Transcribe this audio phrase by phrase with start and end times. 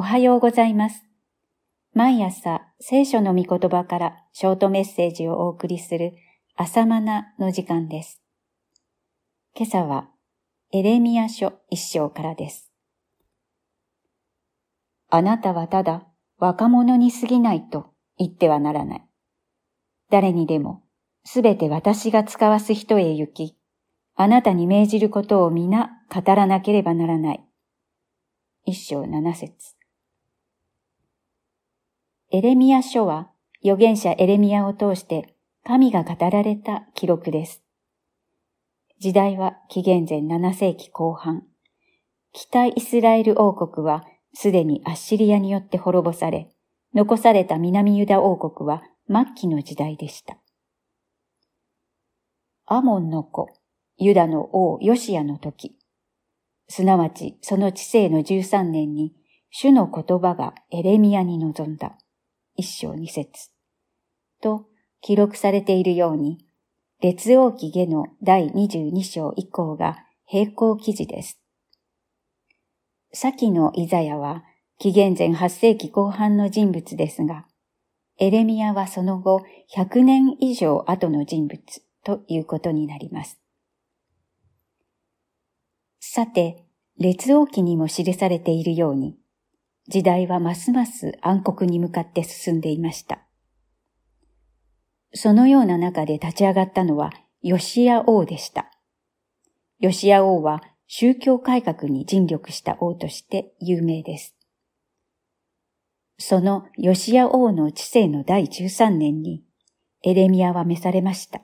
[0.00, 1.02] おはようございます。
[1.92, 6.12] 毎朝聖書の御言葉からショートメッセージをお送りする
[6.54, 8.22] 朝マナの時間です。
[9.56, 10.08] 今朝は
[10.72, 12.70] エレミア書一章からです。
[15.10, 16.06] あなたはただ
[16.38, 19.04] 若者に過ぎないと言ってはならない。
[20.12, 20.84] 誰にでも
[21.24, 23.58] すべて私が使わす人へ行き、
[24.14, 27.44] あなたに命じることを皆語らなければならない。
[28.64, 29.77] 一章七節
[32.30, 33.30] エレミア書は
[33.64, 37.62] 預言者エレミアを通して神が語られた記録です。
[39.00, 41.44] 時代は紀元前7世紀後半。
[42.32, 44.04] 北イスラエル王国は
[44.34, 46.50] すでにアッシリアによって滅ぼされ、
[46.94, 50.36] 残された南ユダ王国は末期の時代でした。
[52.66, 53.48] アモンの子、
[53.96, 55.78] ユダの王ヨシアの時、
[56.68, 59.14] すなわちその知性の13年に、
[59.48, 61.96] 主の言葉がエレミアに臨んだ。
[62.58, 63.52] 一章二節。
[64.42, 64.66] と
[65.00, 66.38] 記録されているように、
[67.00, 69.98] 列王記下の第22章以降が
[70.30, 71.40] 並行記事です。
[73.12, 74.42] 先のイザヤは
[74.78, 77.46] 紀元前8世紀後半の人物ですが、
[78.18, 79.44] エレミアはその後
[79.76, 81.60] 100年以上後の人物
[82.02, 83.38] ということになります。
[86.00, 86.64] さて、
[86.98, 89.16] 列王記にも記されているように、
[89.88, 93.20] 時代はますます暗黒に向かって進んでいました。
[95.14, 97.10] そのような中で立ち上がったのは
[97.42, 98.70] ヨシア王でした。
[99.80, 104.36] ヨシア王は宗教改革に尽力した王として有名です。
[106.18, 109.44] そのヨシア王の治世の第13年に
[110.02, 111.40] エレミアは召されました。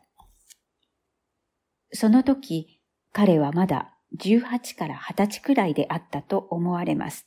[1.93, 2.81] その時、
[3.13, 7.27] 彼はまだ18から20歳くらいであったと思われます。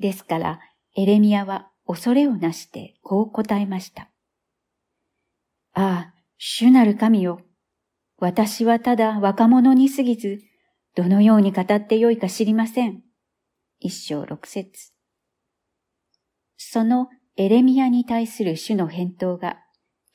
[0.00, 0.60] ですから、
[0.96, 4.10] エレミアは恐れをなしてこう答えました。
[5.74, 7.42] ああ、主なる神よ。
[8.18, 10.40] 私はただ若者に過ぎず、
[10.96, 13.02] どのように語ってよいか知りません。
[13.78, 14.92] 一章六節。
[16.56, 19.58] そのエレミアに対する主の返答が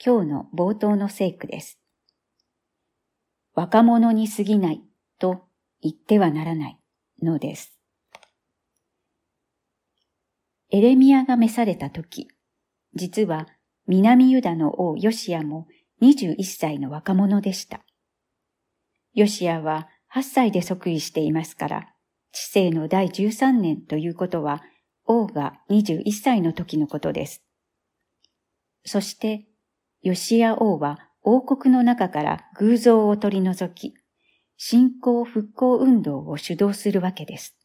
[0.03, 1.79] 今日の冒頭の聖句です。
[3.53, 4.83] 若者に過ぎない
[5.19, 5.45] と
[5.81, 6.79] 言ってはならない
[7.23, 7.74] のです。
[10.75, 12.27] エレミアが召された時、
[12.95, 13.47] 実は
[13.87, 15.69] 南ユダの王ヨシアも
[16.01, 17.79] 21歳の若者でした。
[19.13, 21.93] ヨシアは8歳で即位していますから、
[22.33, 24.63] 知性の第13年ということは、
[25.05, 27.41] 王が21歳の時のことです。
[28.83, 29.45] そして、
[30.01, 33.93] ヨシア王は王国の中から偶像を取り除き、
[34.57, 37.55] 信仰復興運動を主導するわけです。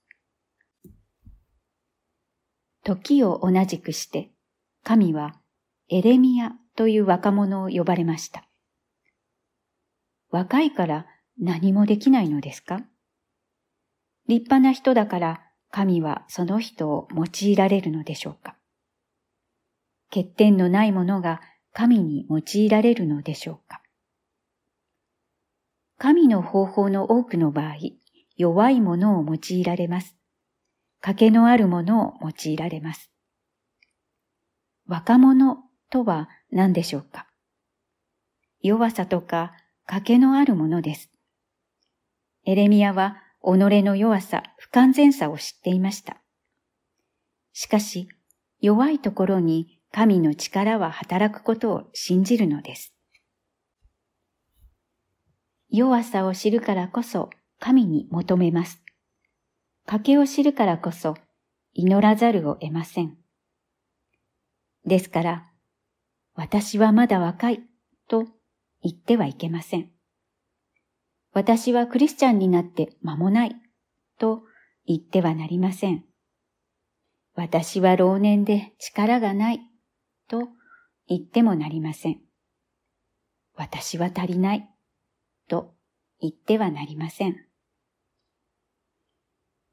[2.84, 4.30] 時を同じくして、
[4.84, 5.34] 神は
[5.88, 8.44] エレミアという若者を呼ばれました。
[10.30, 11.06] 若いから
[11.38, 12.80] 何もできないのですか？
[14.28, 18.56] 立派な人だから神はその人を用いられるのでしょうか？
[20.10, 21.40] 欠点のないものが
[21.72, 23.82] 神に用いられるのでしょうか？
[25.98, 27.76] 神の方法の多くの場合、
[28.36, 30.16] 弱いものを用いられます。
[31.02, 33.10] 賭けのあるものを用いられます。
[34.86, 35.58] 若者
[35.90, 37.26] とは何でしょうか？
[38.62, 39.52] 弱さとか
[39.88, 41.10] 賭けのあるものです。
[42.44, 46.18] エレミアは己の弱さ、不完全さを知っていました。
[47.52, 48.08] しかし、
[48.60, 52.94] 弱いところに神の力は働くことを信じるのです。
[55.70, 58.82] 弱さを知るからこそ神に求めます。
[59.90, 61.16] 賭けを知るからこそ
[61.74, 63.16] 祈らざるを得ません。
[64.86, 65.50] ですから、
[66.36, 67.60] 私はまだ若い
[68.06, 68.24] と
[68.84, 69.90] 言ってはいけません。
[71.32, 73.56] 私はクリスチャンになって間もない
[74.20, 74.42] と
[74.86, 76.04] 言ってはなりません。
[77.34, 79.60] 私は老年で力がない
[80.28, 80.50] と
[81.08, 82.20] 言ってもなりません。
[83.56, 84.70] 私は足りない
[85.48, 85.74] と
[86.20, 87.49] 言ってはなりません。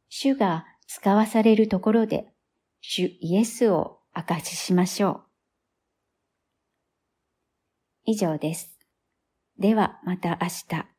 [0.10, 2.28] 主が使わされるところで、
[2.82, 5.24] 主イエスを証ししましょう。
[8.06, 8.78] 以上です。
[9.60, 10.97] ではまた明日。